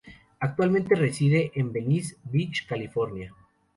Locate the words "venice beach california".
1.71-3.35